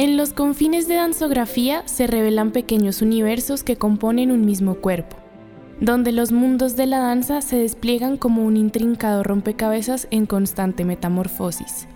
[0.00, 5.18] En los confines de danzografía se revelan pequeños universos que componen un mismo cuerpo,
[5.78, 11.86] donde los mundos de la danza se despliegan como un intrincado rompecabezas en constante metamorfosis.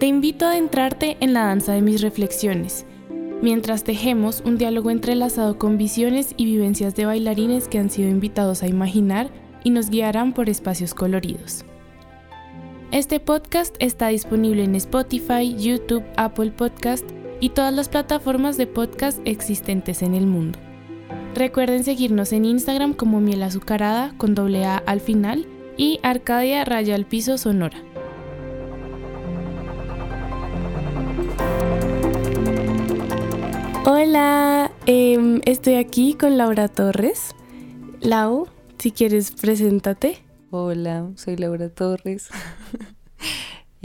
[0.00, 2.86] Te invito a adentrarte en la danza de mis reflexiones,
[3.42, 8.62] mientras tejemos un diálogo entrelazado con visiones y vivencias de bailarines que han sido invitados
[8.62, 9.28] a imaginar
[9.62, 11.66] y nos guiarán por espacios coloridos.
[12.94, 17.04] Este podcast está disponible en Spotify, YouTube, Apple Podcast
[17.40, 20.60] y todas las plataformas de podcast existentes en el mundo.
[21.34, 25.44] Recuerden seguirnos en Instagram como Miel Azucarada con doble A al final
[25.76, 27.82] y Arcadia Raya al Piso Sonora.
[33.86, 37.34] Hola, em, estoy aquí con Laura Torres.
[38.00, 38.46] Lau,
[38.78, 40.23] si quieres, preséntate.
[40.56, 42.28] Hola, soy Laura Torres.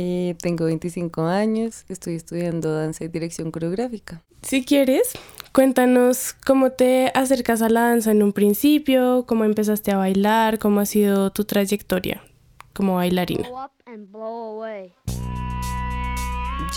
[0.02, 4.21] Eh, tengo 25 años, estoy estudiando danza y dirección coreográfica.
[4.41, 5.12] Si quieres,
[5.52, 10.80] cuéntanos cómo te acercas a la danza en un principio, cómo empezaste a bailar, cómo
[10.80, 12.24] ha sido tu trayectoria
[12.71, 13.49] como bailarina.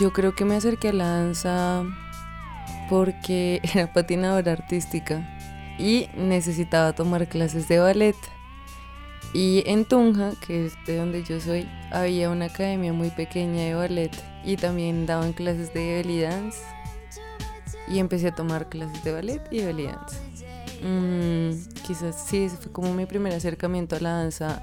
[0.00, 1.84] Yo creo que me acerqué a la danza
[2.90, 5.24] porque era patinadora artística
[5.78, 8.16] y necesitaba tomar clases de ballet.
[9.34, 13.74] Y en Tunja, que es de donde yo soy, había una academia muy pequeña de
[13.74, 14.10] ballet
[14.44, 16.58] y también daban clases de belly dance.
[17.88, 20.16] Y empecé a tomar clases de ballet y belly dance.
[20.82, 24.62] Mm, quizás sí, ese fue como mi primer acercamiento a la danza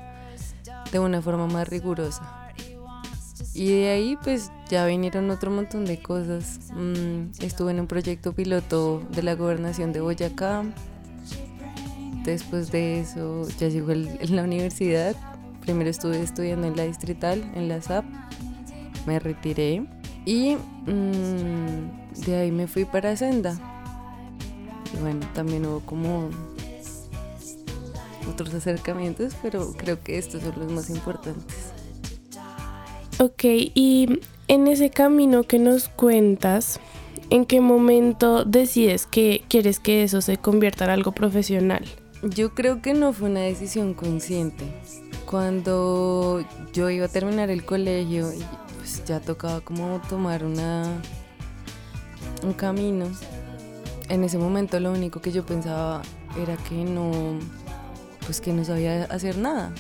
[0.91, 2.51] de una forma más rigurosa.
[3.55, 6.59] Y de ahí pues ya vinieron otro montón de cosas.
[6.73, 10.63] Mm, estuve en un proyecto piloto de la gobernación de Boyacá
[12.29, 15.15] Después de eso ya llegó en la universidad.
[15.61, 18.05] Primero estuve estudiando en la distrital, en la SAP.
[19.07, 19.83] Me retiré
[20.25, 23.57] y mm, de ahí me fui para Senda.
[24.93, 26.29] Y bueno, también hubo como
[28.31, 31.71] otros acercamientos, pero creo que estos son los más importantes.
[33.17, 36.79] Ok, y en ese camino que nos cuentas,
[37.31, 41.85] ¿en qué momento decides que quieres que eso se convierta en algo profesional?
[42.21, 44.65] Yo creo que no fue una decisión consciente.
[45.25, 46.43] Cuando
[46.73, 48.29] yo iba a terminar el colegio,
[48.77, 51.01] pues ya tocaba como tomar una
[52.43, 53.07] un camino.
[54.09, 56.01] En ese momento lo único que yo pensaba
[56.41, 57.39] era que no
[58.25, 59.73] pues que no sabía hacer nada.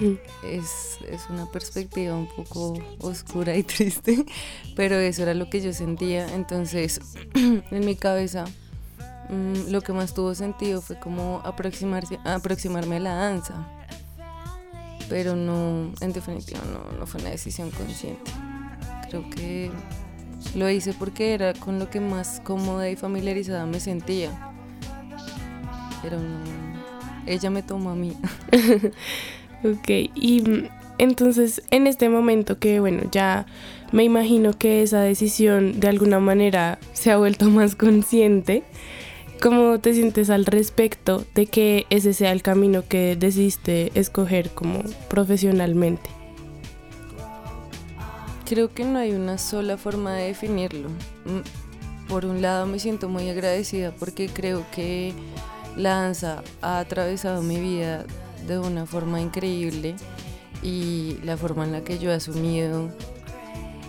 [0.00, 0.14] Mm.
[0.44, 4.24] Es, es, una perspectiva un poco oscura y triste,
[4.74, 6.34] pero eso era lo que yo sentía.
[6.34, 7.00] Entonces,
[7.34, 8.46] en mi cabeza
[9.32, 13.66] Mm, lo que más tuvo sentido fue como aproximarse, aproximarme a la danza.
[15.08, 18.30] Pero no, en definitiva, no, no fue una decisión consciente.
[19.08, 19.70] Creo que
[20.54, 24.52] lo hice porque era con lo que más cómoda y familiarizada me sentía.
[26.02, 26.40] Pero no,
[27.24, 28.14] ella me tomó a mí.
[29.64, 30.68] ok, y mm,
[30.98, 33.46] entonces en este momento que, bueno, ya
[33.92, 38.62] me imagino que esa decisión de alguna manera se ha vuelto más consciente.
[39.42, 44.84] ¿Cómo te sientes al respecto de que ese sea el camino que decidiste escoger como
[45.08, 46.08] profesionalmente?
[48.46, 50.90] Creo que no hay una sola forma de definirlo.
[51.24, 55.12] Mm, por un lado me siento muy agradecida porque creo que
[55.76, 58.04] la danza ha atravesado mi vida
[58.46, 59.96] de una forma increíble
[60.62, 62.92] y la forma en la que yo he asumido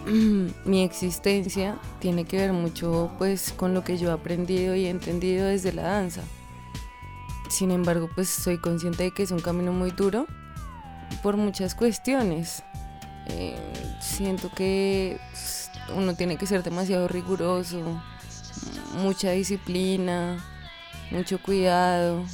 [0.66, 5.48] mi existencia tiene que ver mucho pues con lo que yo he aprendido y entendido
[5.48, 6.22] desde la danza.
[7.50, 10.26] Sin embargo, pues soy consciente de que es un camino muy duro
[11.22, 12.64] por muchas cuestiones.
[13.28, 13.56] Eh,
[14.02, 15.20] siento que
[15.96, 18.02] uno tiene que ser demasiado riguroso,
[18.98, 20.44] mucha disciplina,
[21.12, 22.26] mucho cuidado,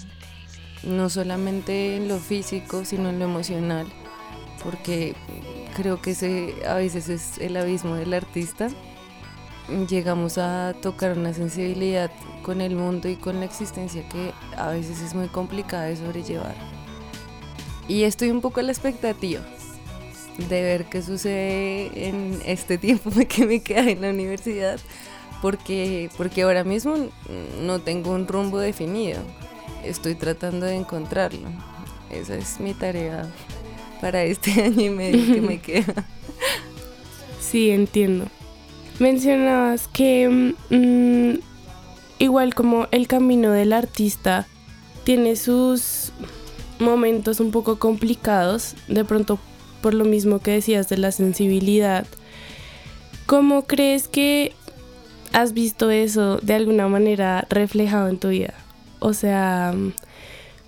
[0.84, 3.88] no solamente en lo físico, sino en lo emocional,
[4.64, 5.16] porque
[5.76, 8.70] creo que ese a veces es el abismo del artista.
[9.88, 12.12] Llegamos a tocar una sensibilidad
[12.42, 16.56] con el mundo y con la existencia que a veces es muy complicada de sobrellevar.
[17.88, 19.42] Y estoy un poco a la expectativa
[20.38, 24.80] de ver qué sucede en este tiempo que me queda en la universidad,
[25.42, 26.96] porque, porque ahora mismo
[27.62, 29.20] no tengo un rumbo definido.
[29.84, 31.50] Estoy tratando de encontrarlo.
[32.10, 33.30] Esa es mi tarea
[34.02, 36.06] para este año y medio que me queda.
[37.40, 38.28] Sí, entiendo.
[39.00, 41.40] Mencionabas que mm,
[42.20, 44.48] igual como el camino del artista
[45.04, 46.12] tiene sus
[46.80, 49.40] momentos un poco complicados, de pronto
[49.82, 52.06] por lo mismo que decías de la sensibilidad.
[53.26, 54.54] ¿Cómo crees que
[55.34, 58.54] has visto eso de alguna manera reflejado en tu vida.
[59.00, 59.74] O sea,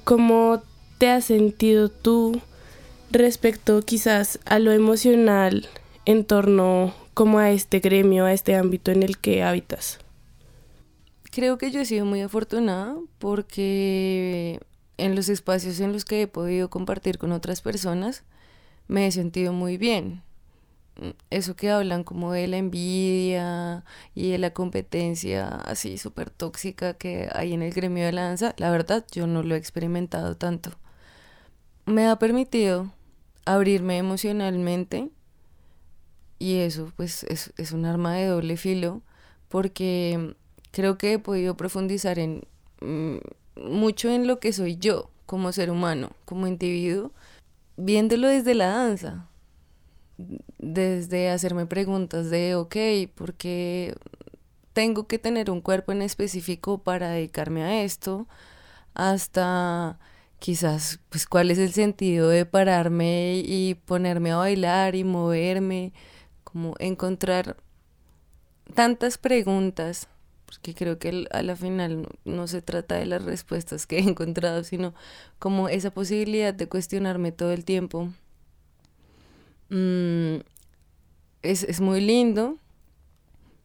[0.04, 0.62] ¿cómo
[0.98, 2.40] te has sentido tú
[3.14, 5.68] respecto quizás a lo emocional
[6.06, 10.00] en torno como a este gremio, a este ámbito en el que habitas?
[11.32, 14.60] Creo que yo he sido muy afortunada porque
[14.98, 18.24] en los espacios en los que he podido compartir con otras personas
[18.88, 20.24] me he sentido muy bien.
[21.30, 27.30] Eso que hablan como de la envidia y de la competencia así súper tóxica que
[27.34, 30.72] hay en el gremio de la danza, la verdad yo no lo he experimentado tanto.
[31.86, 32.92] Me ha permitido
[33.46, 35.10] abrirme emocionalmente
[36.40, 39.02] y eso pues es, es un arma de doble filo
[39.50, 40.36] porque
[40.72, 42.44] creo que he podido profundizar en
[42.82, 43.18] mm,
[43.56, 47.12] mucho en lo que soy yo como ser humano, como individuo,
[47.78, 49.28] viéndolo desde la danza,
[50.58, 52.76] desde hacerme preguntas de, ok,
[53.16, 53.96] ¿por qué
[54.74, 58.28] tengo que tener un cuerpo en específico para dedicarme a esto?
[58.94, 60.00] Hasta
[60.42, 65.94] quizás, pues, cuál es el sentido de pararme y ponerme a bailar y moverme,
[66.44, 67.58] como encontrar
[68.74, 70.08] tantas preguntas
[70.46, 74.64] porque creo que a la final no, se trata de las respuestas que he encontrado,
[74.64, 74.94] sino
[75.40, 78.12] como esa posibilidad de cuestionarme todo el tiempo.
[79.70, 80.38] Mm,
[81.44, 82.58] es, es muy lindo,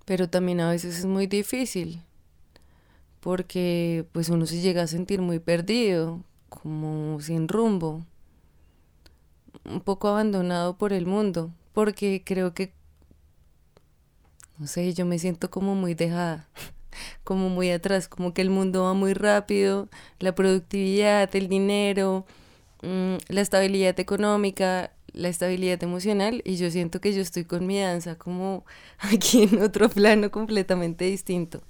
[0.04, 2.02] pero también a veces es muy difícil,
[3.18, 8.04] porque pues uno se llega a sentir muy perdido, como sin rumbo,
[9.64, 12.72] un poco abandonado por el mundo, porque creo que
[14.58, 16.48] no sé, yo me siento como muy dejada.
[17.24, 19.88] como muy atrás, como que el mundo va muy rápido,
[20.18, 22.24] la productividad, el dinero,
[22.82, 27.80] mm, la estabilidad económica, la estabilidad emocional y yo siento que yo estoy con mi
[27.80, 28.64] danza como
[28.98, 31.62] aquí en otro plano completamente distinto.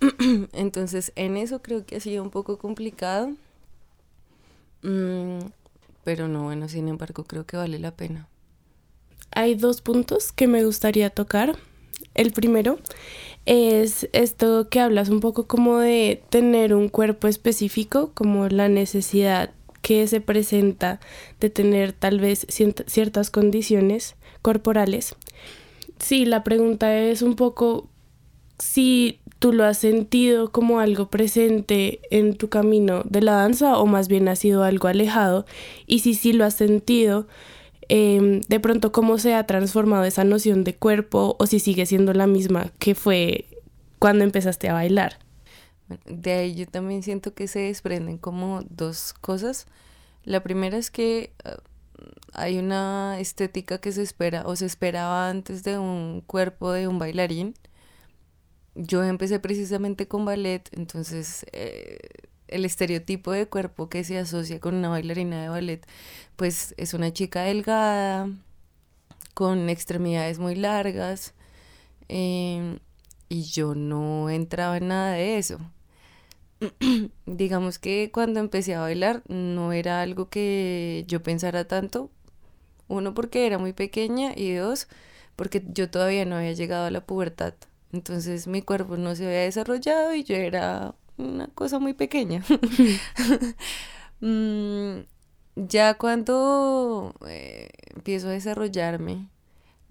[0.52, 3.32] Entonces en eso creo que ha sido un poco complicado,
[4.84, 5.38] mm,
[6.04, 8.28] pero no, bueno, sin embargo creo que vale la pena.
[9.32, 11.56] Hay dos puntos que me gustaría tocar.
[12.14, 12.78] El primero
[13.46, 19.50] es esto que hablas un poco como de tener un cuerpo específico, como la necesidad
[19.82, 21.00] que se presenta
[21.40, 25.16] de tener tal vez ciertas condiciones corporales.
[25.98, 27.88] Sí, la pregunta es un poco
[28.58, 33.86] si tú lo has sentido como algo presente en tu camino de la danza o
[33.86, 35.44] más bien ha sido algo alejado
[35.86, 37.26] y si sí lo has sentido,
[37.88, 42.12] Em, de pronto cómo se ha transformado esa noción de cuerpo o si sigue siendo
[42.12, 43.46] la misma que fue
[43.98, 45.18] cuando empezaste a bailar.
[46.06, 49.66] De ahí yo también siento que se desprenden como dos cosas.
[50.24, 51.58] La primera es que ah,
[52.32, 56.98] hay una estética que se espera o se esperaba antes de un cuerpo de un
[56.98, 57.54] bailarín.
[58.74, 61.98] Yo empecé precisamente con ballet, entonces eh,
[62.48, 65.86] el estereotipo de cuerpo que se asocia con una bailarina de ballet,
[66.36, 68.28] pues es una chica delgada,
[69.34, 71.34] con extremidades muy largas,
[72.08, 72.78] em,
[73.28, 75.58] y yo no entraba en nada de eso.
[77.26, 82.10] Digamos que cuando empecé a bailar no era algo que yo pensara tanto,
[82.88, 84.88] uno porque era muy pequeña y dos
[85.36, 87.54] porque yo todavía no había llegado a la pubertad.
[87.94, 92.44] Entonces mi cuerpo no se había desarrollado y yo era una cosa muy pequeña.
[94.20, 95.00] Mm,
[95.56, 99.28] ya cuando eh, empiezo a desarrollarme,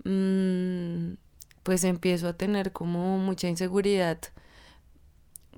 [0.05, 1.15] mm,
[1.63, 4.17] pues empiezo a tener como mucha inseguridad,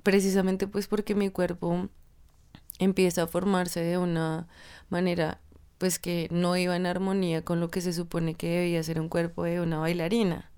[0.02, 1.88] precisamente pues porque mi cuerpo
[2.78, 4.46] empieza a formarse de una
[4.90, 5.40] manera
[5.78, 9.08] pues que no iba en armonía con lo que se supone que debía ser un
[9.08, 10.50] cuerpo de una bailarina.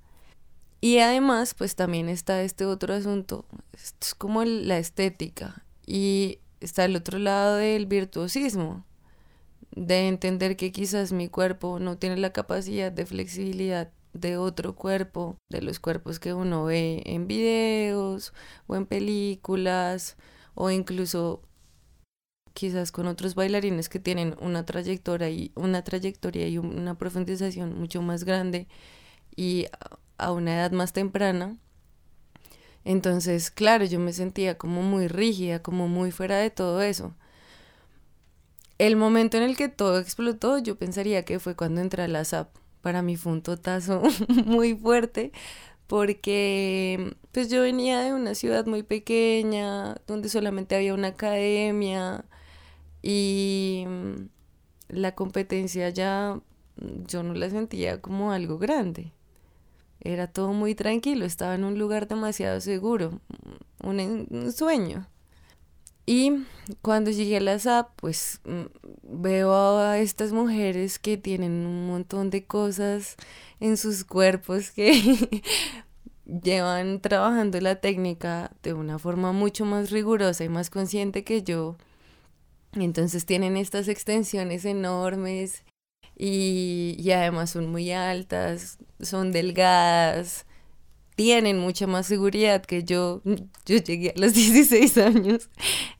[0.80, 6.94] Y además, pues también está este otro asunto, es como la estética y está el
[6.94, 8.85] otro lado del virtuosismo,
[9.73, 15.37] de entender que quizás mi cuerpo no tiene la capacidad de flexibilidad de otro cuerpo,
[15.50, 18.32] de los cuerpos que uno ve en videos
[18.66, 20.16] o en películas
[20.54, 21.42] o incluso
[22.54, 28.02] quizás con otros bailarines que tienen una trayectoria y una trayectoria y una profundización mucho
[28.02, 28.66] más grande
[29.37, 29.66] y
[30.18, 31.56] a una edad más temprana.
[32.84, 37.14] Entonces, claro, yo me sentía como muy rígida, como muy fuera de todo eso.
[38.78, 42.25] El momento en el que todo explotó, yo pensaría que fue cuando entré a la
[42.25, 42.48] SAP.
[42.80, 44.02] Para mí fue un totazo
[44.46, 45.32] muy fuerte
[45.88, 52.25] porque pues yo venía de una ciudad muy pequeña, donde solamente había una academia
[53.02, 53.87] y
[54.88, 56.40] la competencia ya
[57.06, 59.12] yo no la sentía como algo grande
[60.00, 63.21] era todo muy tranquilo, estaba en un lugar demasiado seguro,
[63.83, 65.09] un, sueño.
[66.07, 66.45] Y
[66.81, 72.31] cuando llegué a la SAP, pues mm, veo a estas mujeres que tienen un montón
[72.31, 73.17] de cosas
[73.61, 75.43] en sus cuerpos que
[76.25, 81.76] llevan trabajando la técnica de una forma mucho más rigurosa y más consciente que yo.
[82.73, 85.64] Entonces tienen estas extensiones enormes
[86.18, 90.46] y, además son muy altas, son delgadas,
[91.14, 93.22] tienen mucha más seguridad que yo.
[93.66, 95.48] Yo llegué a los 16 años.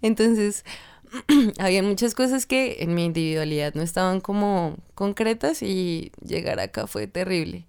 [0.03, 0.65] Entonces,
[1.59, 7.07] había muchas cosas que en mi individualidad no estaban como concretas y llegar acá fue
[7.07, 7.67] terrible.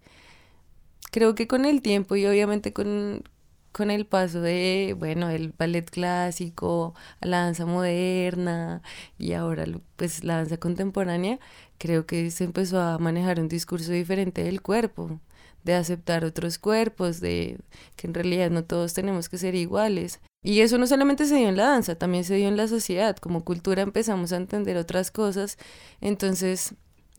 [1.11, 3.23] Creo que con el tiempo y obviamente con,
[3.71, 8.81] con el paso de, bueno, el ballet clásico a la danza moderna
[9.17, 9.65] y ahora
[9.95, 11.39] pues la danza contemporánea,
[11.79, 15.19] creo que se empezó a manejar un discurso diferente del cuerpo,
[15.63, 17.57] de aceptar otros cuerpos, de
[17.95, 20.19] que en realidad no todos tenemos que ser iguales.
[20.43, 23.17] Y eso no solamente se dio en la danza, también se dio en la sociedad.
[23.17, 25.57] Como cultura empezamos a entender otras cosas.
[25.99, 26.75] Entonces,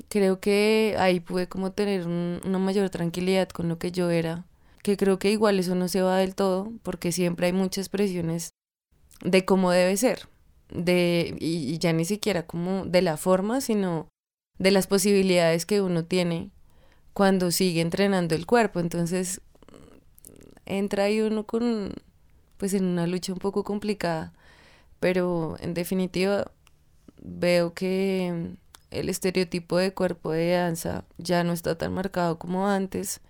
[0.08, 4.46] creo que ahí pude como tener una mayor tranquilidad con lo que yo era
[4.82, 8.54] que creo que igual eso no se va del todo, porque siempre hay muchas presiones
[9.22, 10.28] de cómo debe ser,
[10.70, 14.08] de, y, ya ni siquiera como de la forma, sino
[14.60, 16.50] de las posibilidades que uno tiene
[17.14, 18.78] cuando sigue entrenando el cuerpo.
[18.78, 19.40] Entonces,
[20.66, 21.92] entra ahí uno con,
[22.58, 24.32] pues en una lucha un poco complicada,
[25.00, 26.52] pero en definitiva
[27.20, 28.54] veo que
[28.92, 33.20] el estereotipo de cuerpo de danza ya no está tan marcado como antes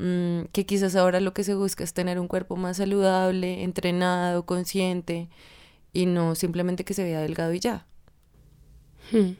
[0.00, 4.46] Mm, que quizás ahora lo que se busca es tener un cuerpo más saludable, entrenado,
[4.46, 5.28] consciente
[5.92, 7.86] y no simplemente que se vea delgado y ya.
[9.12, 9.32] Hmm.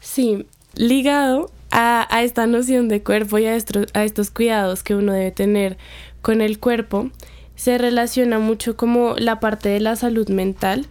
[0.00, 5.78] Sí, ligado a, esta noción de cuerpo y a estos cuidados que uno debe tener
[6.22, 7.10] con el cuerpo,
[7.54, 10.86] se relaciona mucho como la parte de la salud mental,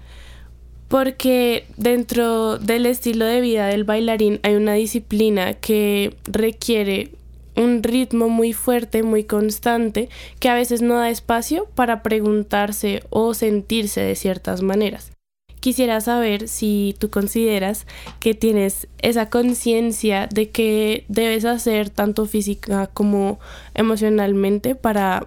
[0.87, 7.11] porque dentro del estilo de vida del bailarín hay una disciplina que requiere
[7.55, 10.09] un ritmo muy fuerte, muy constante,
[10.39, 15.11] que a veces no da espacio para preguntarse o sentirse de ciertas maneras.
[15.59, 17.85] Quisiera saber si tú consideras
[18.19, 23.39] que tienes esa conciencia de que debes hacer tanto física como
[23.73, 25.25] emocionalmente para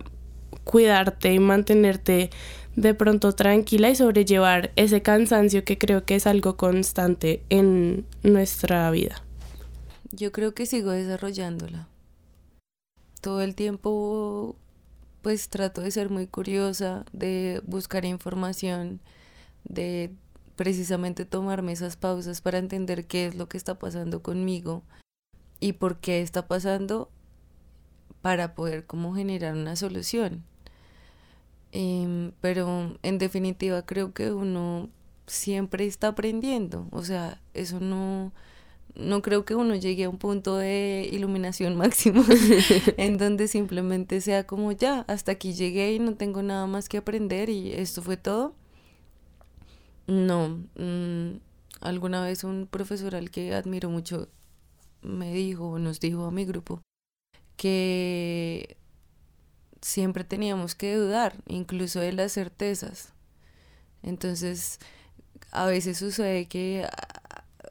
[0.64, 2.30] cuidarte y mantenerte
[2.76, 8.90] de pronto tranquila y sobrellevar ese cansancio que creo que es algo constante en nuestra
[8.90, 9.22] vida.
[10.12, 11.88] Yo creo que sigo desarrollándola
[13.22, 14.56] todo el tiempo
[15.22, 19.00] pues trato de ser muy curiosa, de buscar información,
[19.64, 20.10] de
[20.56, 24.82] precisamente tomarme esas pausas para entender qué es lo que está pasando conmigo
[25.60, 27.10] y por qué está pasando
[28.20, 30.44] para poder como generar una solución.
[31.72, 34.90] Em, pero en definitiva creo que uno
[35.26, 38.32] siempre está aprendiendo, o sea, eso no,
[38.94, 42.24] no creo que uno llegue a un punto de iluminación máximo
[42.98, 46.98] en donde simplemente sea como ya, hasta aquí llegué y no tengo nada más que
[46.98, 48.54] aprender y esto fue todo.
[50.06, 51.38] No, mm,
[51.80, 54.28] alguna vez un profesor al que admiro mucho
[55.02, 56.82] me dijo nos dijo a mi grupo
[57.56, 58.76] que
[59.80, 63.12] siempre teníamos que dudar, incluso de las certezas.
[64.02, 64.78] Entonces,
[65.52, 66.86] a veces sucede que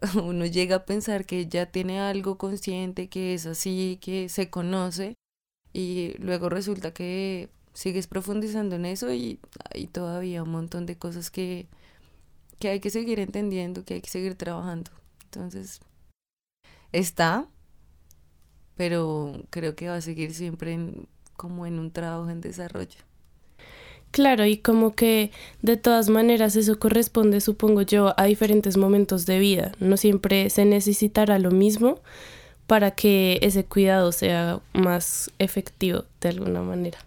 [0.23, 5.15] uno llega a pensar que ya tiene algo consciente, que es así, que se conoce,
[5.73, 9.39] y luego resulta que sigues profundizando en eso y
[9.73, 11.67] hay todavía un montón de cosas que,
[12.61, 14.91] que hay que seguir entendiendo, que hay que seguir trabajando.
[15.25, 15.81] Entonces,
[16.93, 17.47] está,
[18.77, 20.79] pero creo que va a seguir siempre
[21.35, 22.99] como en un trabajo en desarrollo.
[24.11, 29.39] Claro, y como que de todas maneras eso corresponde, supongo yo, a diferentes momentos de
[29.39, 29.71] vida.
[29.79, 31.99] No siempre se necesitará lo mismo
[32.67, 36.99] para que ese cuidado sea más efectivo de alguna manera.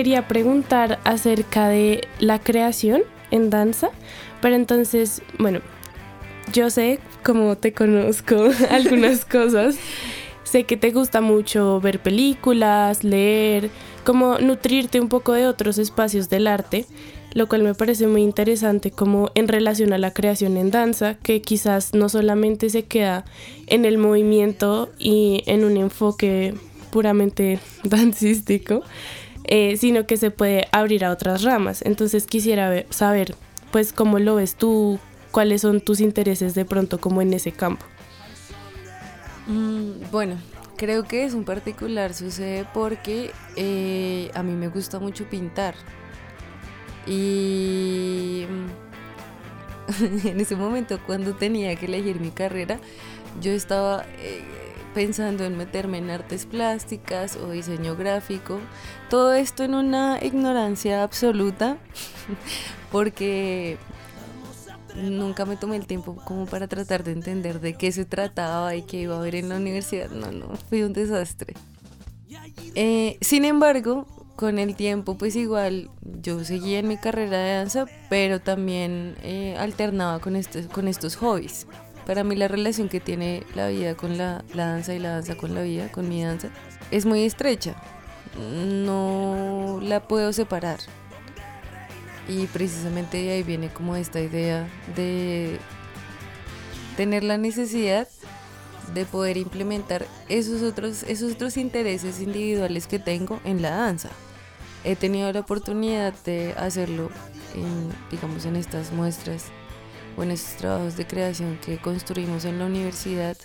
[0.00, 3.90] Quería preguntar acerca de la creación en danza,
[4.40, 5.60] pero entonces, bueno,
[6.54, 9.76] yo sé, como te conozco algunas cosas,
[10.42, 13.68] sé que te gusta mucho ver películas, leer,
[14.02, 16.86] como nutrirte un poco de otros espacios del arte.
[17.34, 21.42] lo cual me parece muy interesante como en relación a la creación en danza, que
[21.42, 23.26] quizás no solamente se queda
[23.66, 26.54] en el movimiento y en un enfoque
[26.90, 28.82] puramente dancístico,
[29.50, 31.82] eh, sino que se puede abrir a otras ramas.
[31.82, 33.34] Entonces quisiera saber,
[33.72, 35.00] pues, cómo lo ves tú,
[35.32, 37.84] cuáles son tus intereses de pronto como en ese campo.
[39.48, 40.38] Mm, bueno,
[40.76, 45.74] creo que es un particular sucede porque eh, a mí me gusta mucho pintar.
[47.06, 48.46] Y
[50.24, 52.78] en ese momento cuando tenía que elegir mi carrera,
[53.40, 54.44] yo estaba eh,
[54.94, 58.58] pensando en meterme en artes plásticas o diseño gráfico.
[59.08, 61.78] Todo esto en una ignorancia absoluta,
[62.92, 63.78] porque
[64.96, 68.82] nunca me tomé el tiempo como para tratar de entender de qué se trataba y
[68.82, 70.10] qué iba a haber en la universidad.
[70.10, 71.54] No, no, fue un desastre.
[72.74, 74.06] Eh, sin embargo,
[74.36, 79.54] con el tiempo, pues igual yo seguía en mi carrera de danza, pero también eh,
[79.58, 81.66] alternaba con, estos, con estos hobbies.
[82.10, 85.36] Para mí la relación que tiene la vida con la, la danza y la danza
[85.36, 86.48] con la vida, con mi danza,
[86.90, 87.80] es muy estrecha.
[88.36, 90.80] No la puedo separar.
[92.26, 95.60] Y precisamente de ahí viene como esta idea de
[96.96, 98.08] tener la necesidad
[98.92, 104.08] de poder implementar esos otros, esos otros intereses individuales que tengo en la danza.
[104.82, 107.08] He tenido la oportunidad de hacerlo
[107.54, 109.44] en, digamos, en estas muestras
[110.16, 113.36] o en estos trabajos de creación que construimos en la universidad,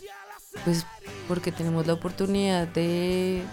[0.64, 0.86] pues
[1.28, 3.44] porque tenemos la oportunidad de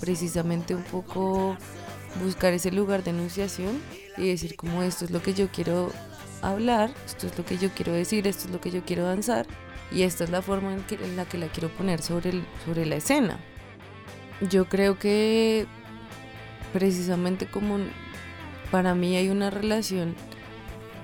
[0.00, 1.56] precisamente un poco
[2.22, 3.80] buscar ese lugar de enunciación
[4.16, 5.92] y decir como esto es lo que yo quiero
[6.42, 9.46] hablar, esto es lo que yo quiero decir, esto es lo que yo quiero danzar
[9.90, 12.44] y esta es la forma en, que, en la que la quiero poner sobre, el,
[12.64, 13.38] sobre la escena.
[14.50, 15.66] Yo creo que
[16.72, 17.78] precisamente como
[18.70, 20.14] para mí hay una relación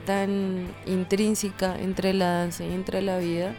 [0.09, 3.55] tan intrínseca entre la danza y entre la vida,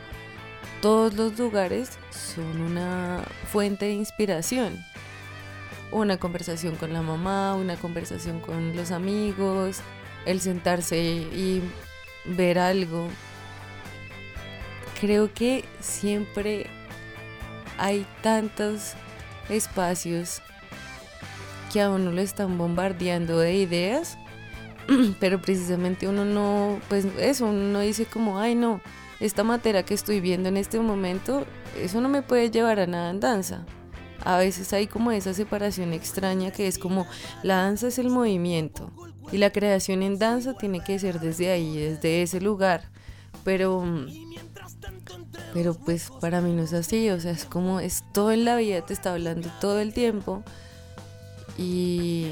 [0.81, 4.83] todos los lugares son una fuente de inspiración
[5.91, 9.81] una conversación con la mamá, una conversación con los amigos,
[10.25, 11.61] el sentarse y
[12.25, 13.07] ver algo.
[14.99, 16.67] Creo que siempre
[17.77, 18.93] hay tantos
[19.49, 20.41] espacios
[21.71, 24.17] que a uno lo están bombardeando de ideas,
[25.19, 28.81] pero precisamente uno no, pues eso, uno dice como, ay no,
[29.19, 31.45] esta materia que estoy viendo en este momento,
[31.81, 33.65] eso no me puede llevar a nada en danza
[34.23, 37.07] a veces hay como esa separación extraña que es como
[37.43, 38.91] la danza es el movimiento
[39.31, 42.89] y la creación en danza tiene que ser desde ahí, desde ese lugar.
[43.43, 43.85] Pero
[45.53, 48.55] pero pues para mí no es así, o sea, es como es todo en la
[48.55, 50.43] vida, te está hablando todo el tiempo.
[51.57, 52.31] Y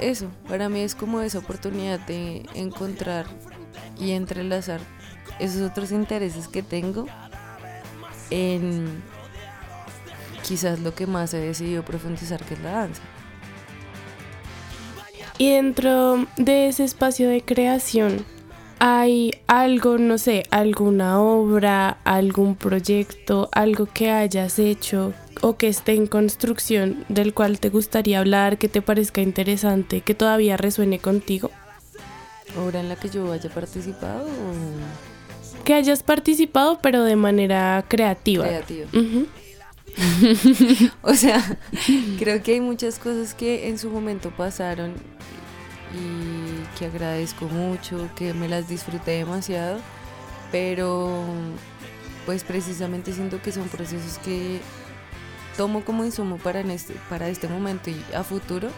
[0.00, 3.26] eso, para mí es como esa oportunidad de encontrar
[3.98, 4.80] y entrelazar
[5.38, 7.06] esos otros intereses que tengo
[8.30, 9.02] en
[10.42, 13.02] quizás lo que más he decidido profundizar que es la danza.
[15.36, 18.24] Y dentro de ese espacio de creación,
[18.80, 25.92] ¿hay algo, no sé, alguna obra, algún proyecto, algo que hayas hecho o que esté
[25.92, 31.50] en construcción del cual te gustaría hablar, que te parezca interesante, que todavía resuene contigo?
[32.56, 34.26] ¿Obra en la que yo haya participado?
[35.64, 38.46] Que hayas participado pero de manera creativa.
[38.46, 38.88] Creativa.
[41.02, 41.58] o sea,
[42.18, 44.94] creo que hay muchas cosas que en su momento pasaron
[45.92, 49.78] y que agradezco mucho, que me las disfruté demasiado,
[50.52, 51.24] pero
[52.26, 54.60] pues precisamente siento que son procesos que
[55.58, 58.68] tomo como insumo para, este, para este momento y a futuro,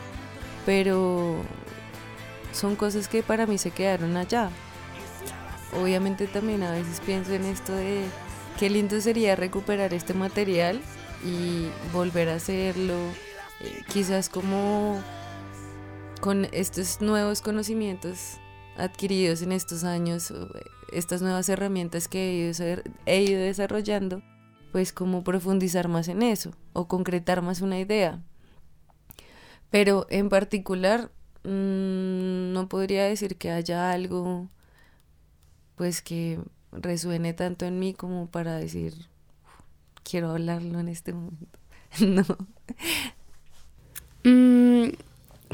[0.65, 1.37] pero
[2.53, 4.49] son cosas que para mí se quedaron allá.
[5.79, 8.07] Obviamente también a veces pienso en esto de
[8.59, 10.81] qué lindo sería recuperar este material
[11.23, 12.97] y volver a hacerlo,
[13.61, 14.99] eh, quizás como
[16.23, 18.39] con estos nuevos conocimientos
[18.79, 20.33] adquiridos en estos años,
[20.93, 22.51] estas nuevas herramientas que
[23.05, 24.23] he ido desarrollando,
[24.73, 28.23] pues como profundizar más en eso o concretar más una idea.
[29.71, 31.11] Pero en particular
[31.45, 34.49] mm, no podría decir que haya algo
[35.77, 36.41] pues que
[36.73, 38.95] resuene tanto en mí como para decir
[40.03, 41.59] quiero hablarlo en este momento.
[42.01, 42.25] no.
[44.25, 44.91] Mm,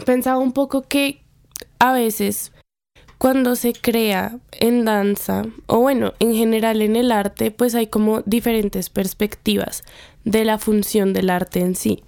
[0.05, 1.22] pensaba un poco que
[1.79, 2.52] a veces
[3.18, 8.22] cuando se crea en danza o bueno, en general en el arte, pues hay como
[8.22, 9.85] diferentes perspectivas
[10.24, 12.02] de la función del arte en sí.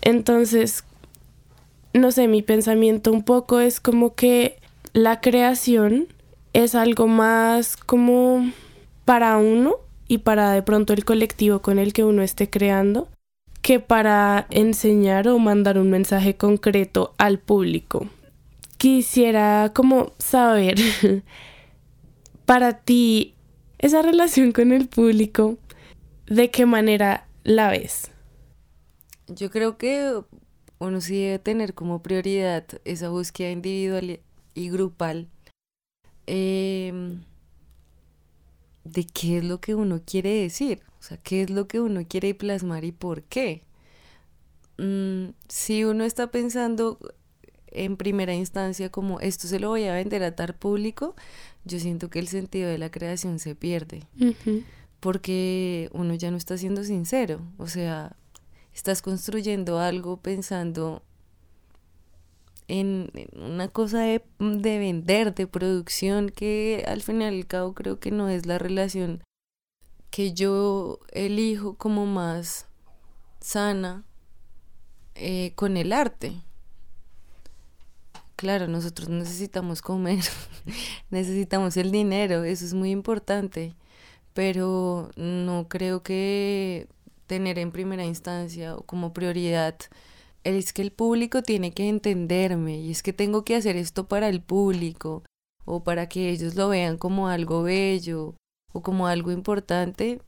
[0.00, 0.84] Entonces,
[1.92, 4.58] no sé, mi pensamiento un poco es como que
[4.92, 6.08] la creación
[6.52, 8.50] es algo más como
[9.04, 9.76] para uno
[10.08, 13.08] y para de pronto el colectivo con el que uno esté creando
[13.62, 18.08] que para enseñar o mandar un mensaje concreto al público.
[18.82, 20.74] Quisiera como saber
[22.46, 23.36] para ti
[23.78, 25.56] esa relación con el público,
[26.26, 28.10] ¿de qué manera la ves?
[29.28, 30.20] Yo creo que
[30.80, 34.18] uno sí debe tener como prioridad esa búsqueda individual
[34.52, 35.28] y grupal
[36.26, 37.22] em,
[38.82, 42.00] de qué es lo que uno quiere decir, o sea, qué es lo que uno
[42.08, 43.62] quiere plasmar y por qué.
[44.76, 46.98] Mm, si uno está pensando
[47.74, 51.14] en primera instancia como esto se lo voy a vender a tal público,
[51.64, 54.04] yo siento que el sentido de la creación se pierde.
[55.00, 57.40] Porque uno ya no está siendo sincero.
[57.58, 58.16] O sea,
[58.72, 61.02] estás construyendo algo pensando
[62.68, 67.98] en, una cosa de, de, vender, de producción, que al final y al cabo creo
[67.98, 69.22] que no es la relación
[70.10, 72.66] que yo elijo como más
[73.40, 74.04] sana
[75.14, 76.34] eh, con el arte.
[78.42, 80.24] Claro, nosotros necesitamos comer,
[81.10, 83.76] necesitamos el dinero, eso es muy importante,
[84.34, 86.88] pero no creo que
[87.28, 89.76] tener en primera instancia o como prioridad
[90.42, 94.28] es que el público tiene que entenderme y es que tengo que hacer esto para
[94.28, 95.22] el público
[95.64, 98.34] o para que ellos lo vean como algo bello
[98.72, 100.20] o como algo importante.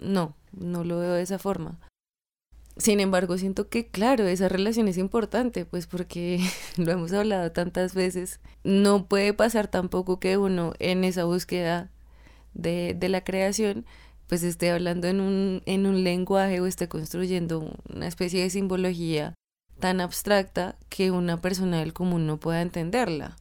[0.00, 1.78] No, no lo veo de esa forma.
[2.76, 6.40] Sin embargo, siento que, claro, esa relación es importante, pues porque
[6.76, 8.40] lo hemos hablado tantas veces.
[8.64, 11.90] No puede pasar tampoco que uno en esa búsqueda
[12.54, 13.84] de, de la creación
[14.32, 19.34] pues esté hablando en un, en un lenguaje o esté construyendo una especie de simbología
[19.78, 23.36] tan abstracta que una persona del común no pueda entenderla.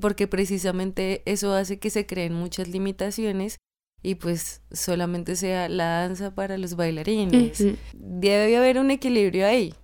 [0.00, 3.58] Porque precisamente eso hace que se creen muchas limitaciones
[4.02, 7.64] y pues solamente sea la danza para los bailarines.
[7.92, 9.74] Debe haber un equilibrio ahí.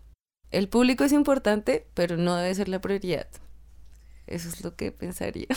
[0.50, 3.26] El público es importante, pero no debe ser la prioridad.
[4.26, 5.48] Eso es lo que pensaría.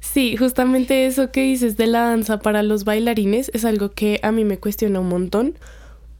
[0.00, 4.32] Sí, justamente eso que dices de la danza para los bailarines es algo que a
[4.32, 5.56] mí me cuestiona un montón,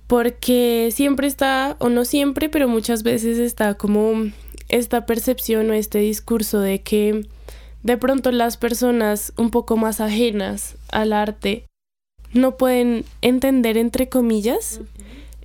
[0.06, 4.30] porque siempre está, o no siempre, pero muchas veces está como
[4.68, 7.26] esta percepción o este discurso de que
[7.82, 11.66] de pronto las personas un poco más ajenas al arte
[12.32, 14.80] no pueden entender entre comillas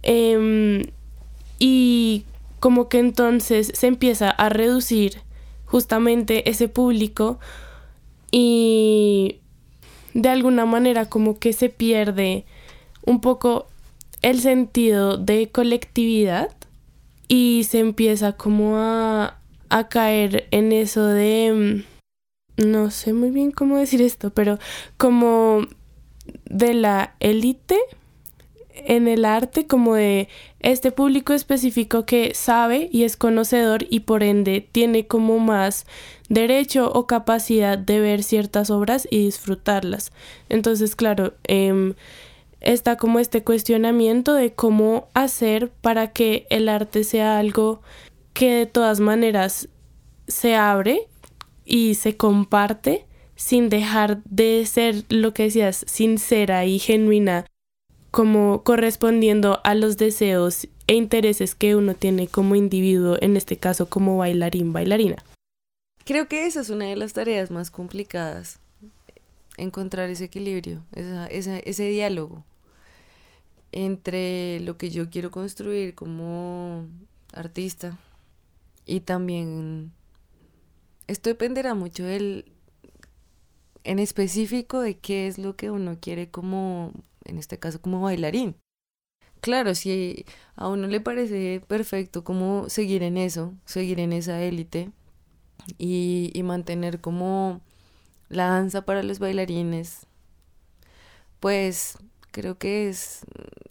[0.03, 0.83] em,
[1.59, 2.23] y
[2.59, 5.21] como que entonces se empieza a reducir
[5.65, 7.39] justamente ese público
[8.31, 9.37] y
[10.13, 12.45] de alguna manera como que se pierde
[13.05, 13.67] un poco
[14.21, 16.49] el sentido de colectividad
[17.27, 21.83] y se empieza como a, a caer en eso de
[22.57, 24.59] no sé muy bien cómo decir esto, pero
[24.97, 25.67] como
[26.45, 27.77] de la élite
[28.75, 30.27] en el arte como de
[30.59, 35.85] este público específico que sabe y es conocedor y por ende tiene como más
[36.29, 40.11] derecho o capacidad de ver ciertas obras y disfrutarlas.
[40.49, 41.93] Entonces, claro, em,
[42.61, 47.81] está como este cuestionamiento de cómo hacer para que el arte sea algo
[48.33, 49.69] que de todas maneras
[50.27, 51.07] se abre
[51.63, 53.05] y se comparte
[53.35, 57.45] sin dejar de ser lo que decías, sincera y genuina,
[58.11, 63.89] como correspondiendo a los deseos e intereses que uno tiene como individuo, en este caso
[63.89, 65.17] como bailarín, bailarina.
[66.05, 68.59] Creo que esa es una de las tareas más complicadas,
[69.57, 70.83] encontrar ese equilibrio,
[71.29, 72.43] ese diálogo
[73.71, 76.87] entre lo que yo quiero construir como
[77.33, 77.97] artista
[78.85, 79.91] y también
[81.07, 82.45] esto dependerá mucho del
[83.85, 86.91] en específico de qué es lo que uno quiere como,
[87.23, 88.55] en este caso, como bailarín.
[89.41, 94.91] Claro, si a uno le parece perfecto como seguir en eso, seguir en esa élite
[95.77, 97.61] y, y mantener como
[98.29, 100.07] la danza para los bailarines,
[101.39, 101.97] pues
[102.31, 103.21] creo que es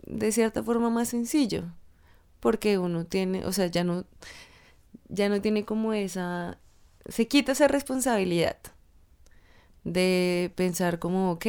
[0.07, 1.65] de cierta forma más sencillo,
[2.41, 4.05] porque uno tiene, o sea, ya no,
[5.09, 6.59] ya no tiene como esa,
[7.09, 8.59] se quita esa responsabilidad
[9.85, 11.47] de pensar como, ok,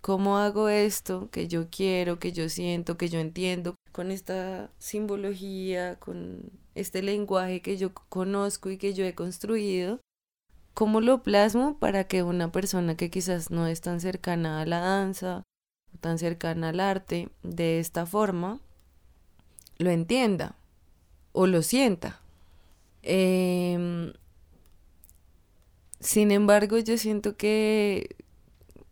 [0.00, 5.98] ¿cómo hago esto que yo quiero, que yo siento, que yo entiendo con esta simbología,
[5.98, 10.00] con este lenguaje que yo conozco y que yo he construido?
[10.74, 14.80] ¿Cómo lo plasmo para que una persona que quizás no es tan cercana a la
[14.80, 15.42] danza,
[15.94, 18.60] o tan cercana al arte, de esta forma,
[19.78, 20.56] lo entienda
[21.32, 22.20] o lo sienta?
[23.02, 24.12] Em,
[26.00, 28.16] sin embargo, yo siento que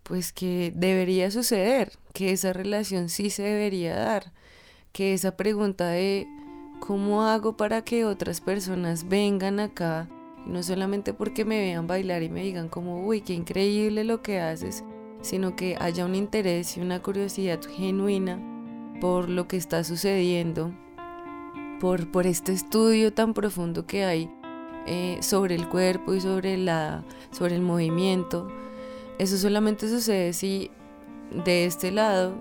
[0.05, 4.33] pues que debería suceder, que esa relación sí se debería dar,
[4.93, 6.29] que esa pregunta de
[6.79, 10.09] cómo hago para que otras personas vengan acá,
[10.47, 14.41] no solamente porque me vean bailar y me digan como, uy, qué increíble lo que
[14.41, 14.85] haces,
[15.23, 18.39] sino que haya un interés y una curiosidad genuina
[19.01, 20.75] por lo que está sucediendo,
[21.81, 24.31] por, por este estudio tan profundo que hay
[24.87, 28.49] eh, sobre el cuerpo y sobre, la, sobre el movimiento.
[29.19, 30.71] Eso solamente sucede si
[31.45, 32.35] de este lado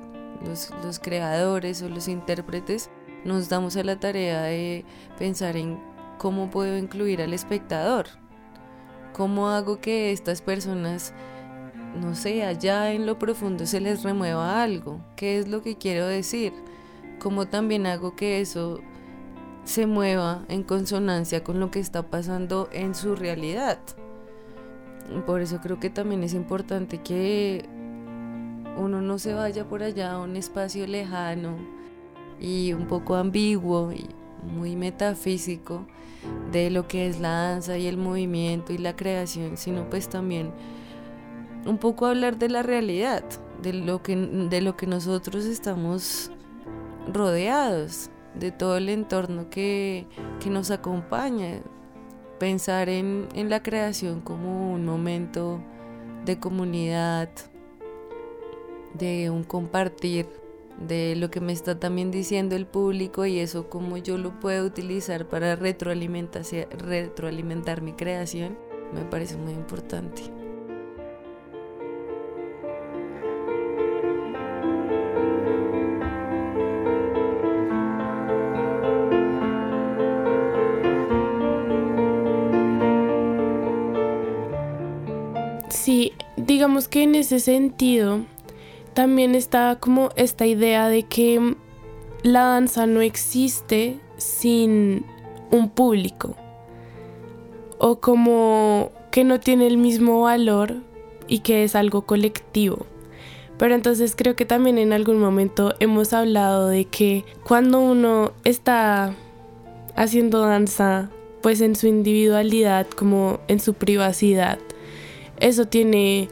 [0.46, 2.90] los, creadores o los intérpretes
[3.24, 4.84] nos damos a la tarea de
[5.18, 5.80] pensar en
[6.18, 8.08] cómo puedo incluir al espectador,
[9.14, 11.14] cómo hago que estas personas,
[11.96, 16.08] no sé, allá en lo profundo se les remueva algo, qué es lo que quiero
[16.08, 16.54] decir,
[17.20, 18.82] cómo también hago que eso
[19.64, 23.80] se mueva en consonancia con lo que está pasando en su realidad.
[25.26, 27.66] Por eso creo que también es importante que
[28.78, 31.58] uno no se vaya por allá a un espacio lejano
[32.40, 34.08] y un poco ambiguo y
[34.44, 35.86] muy metafísico
[36.52, 40.52] de lo que es la danza y el movimiento y la creación, sino pues también
[41.66, 43.24] un poco hablar de la realidad,
[43.62, 46.32] de lo que, de lo que nosotros estamos
[47.12, 50.08] rodeados, de todo el entorno que,
[50.40, 51.62] que nos acompaña,
[52.40, 55.62] pensar en, la creación como un momento
[56.26, 57.30] de comunidad,
[58.94, 60.28] de un compartir,
[60.78, 64.66] de lo que me está también diciendo el público y eso como yo lo puedo
[64.66, 68.58] utilizar para retroalimentar mi creación,
[68.94, 70.43] me parece muy importante.
[86.82, 88.22] Que en ese sentido
[88.94, 91.56] también está como esta idea de que
[92.24, 95.06] la danza no existe sin
[95.52, 96.36] un público
[97.78, 100.78] o como que no tiene el mismo valor
[101.28, 102.86] y que es algo colectivo.
[103.58, 109.14] Pero entonces creo que también en algún momento hemos hablado de que cuando uno está
[109.96, 111.10] haciendo danza,
[111.42, 114.60] pues en su individualidad, como en su privacidad,
[115.40, 116.30] eso tiene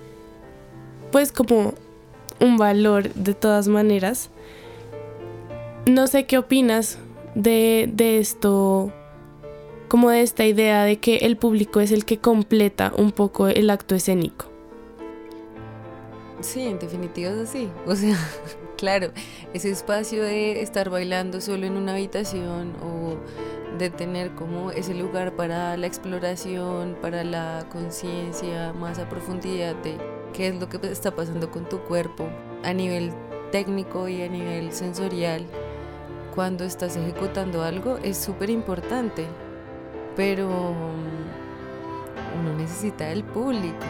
[1.12, 1.74] pues como
[2.40, 4.30] un valor de todas maneras.
[5.86, 6.98] No sé qué opinas
[7.36, 8.92] de, de esto,
[9.88, 13.70] como de esta idea de que el público es el que completa un poco el
[13.70, 14.46] acto escénico.
[16.42, 17.70] Sí, en definitiva es así.
[17.86, 18.18] O sea,
[18.78, 19.12] claro,
[19.54, 23.18] ese espacio de estar bailando solo en una habitación o
[23.78, 29.98] de tener como ese lugar para la exploración, para la conciencia más a profundidad de
[30.42, 32.28] qué es lo que está pasando con tu cuerpo
[32.64, 33.12] a nivel
[33.52, 35.46] técnico y a nivel sensorial
[36.34, 39.28] cuando estás ejecutando algo es súper importante,
[40.16, 43.86] pero mm, uno necesita el público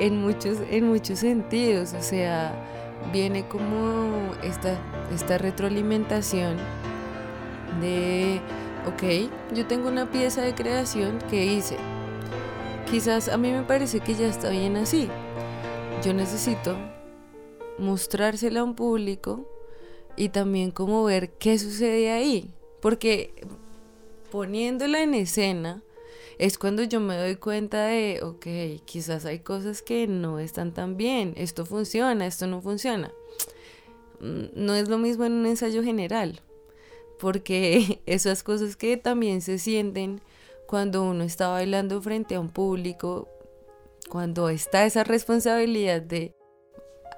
[0.00, 2.52] en muchos, en muchos sentidos, o sea,
[3.12, 4.76] viene como esta,
[5.14, 6.56] esta retroalimentación
[7.80, 8.40] de,
[8.88, 11.76] ok, yo tengo una pieza de creación que hice,
[12.92, 15.08] quizás a mí me parece que ya está bien así.
[16.04, 16.76] Yo necesito
[17.78, 19.48] mostrársela a un público
[20.14, 22.52] y también como ver qué sucede ahí.
[22.82, 23.32] Porque
[24.30, 25.82] poniéndola en escena
[26.36, 30.98] es cuando yo me doy cuenta de, ok, quizás hay cosas que no están tan
[30.98, 33.10] bien, esto funciona, esto no funciona.
[34.20, 36.42] Mm, no es lo mismo en un ensayo general,
[37.18, 40.20] porque esas cosas que también se sienten
[40.66, 43.28] cuando uno está bailando frente a un público,
[44.08, 46.34] cuando está esa responsabilidad de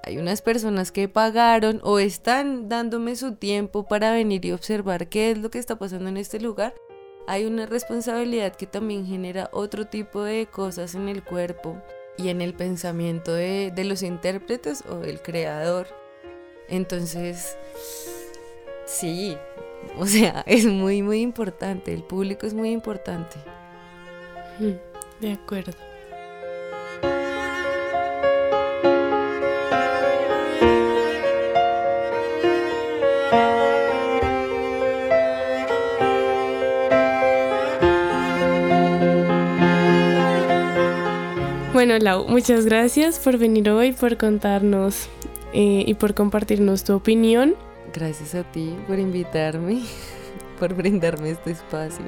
[0.07, 5.31] hay unas personas que pagaron o están dándome su tiempo para venir y observar qué
[5.31, 6.75] es lo que está pasando en este lugar,
[7.27, 11.81] hay una responsabilidad que también genera otro tipo de cosas en el cuerpo
[12.19, 15.87] y en el pensamiento de, de los intérpretes o del creador.
[16.69, 17.57] Entonces,
[18.85, 19.39] sí,
[19.99, 21.93] O sea, es muy, muy importante.
[21.93, 23.37] El público es muy importante.
[24.59, 24.73] Mm,
[25.21, 25.73] de acuerdo.
[41.73, 45.09] Bueno, Lau, muchas gracias por venir hoy, por contarnos
[45.53, 47.57] eh, y por compartirnos tu opinión.
[47.93, 49.83] Gracias a ti por invitarme,
[50.59, 52.07] por brindarme este espacio.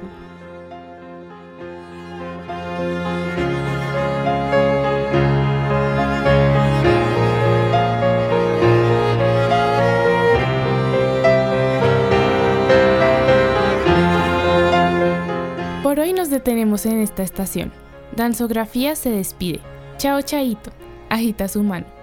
[15.83, 17.71] Por hoy nos detenemos en esta estación.
[18.15, 19.61] Danzografía se despide.
[19.97, 20.71] Chao Chaito.
[21.09, 21.96] Agita su mano.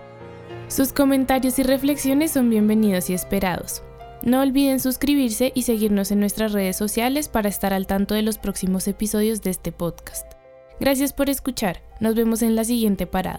[0.74, 3.84] Sus comentarios y reflexiones son bienvenidos y esperados.
[4.24, 8.38] No olviden suscribirse y seguirnos en nuestras redes sociales para estar al tanto de los
[8.38, 10.32] próximos episodios de este podcast.
[10.80, 11.80] Gracias por escuchar.
[12.00, 13.38] Nos vemos en la siguiente parada.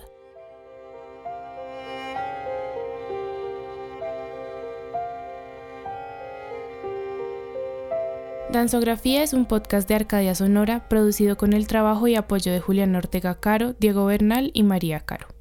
[8.50, 12.95] Danzografía es un podcast de Arcadia Sonora producido con el trabajo y apoyo de Julián
[12.95, 15.35] Ortega Caro, Diego Bernal y María Caro.